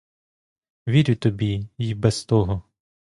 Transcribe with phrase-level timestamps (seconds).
[0.87, 2.63] Вірю тобі й без того.